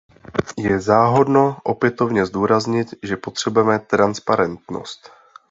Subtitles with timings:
[0.57, 5.11] Je záhodno opětovně zdůraznit, že potřebujeme transparentnost.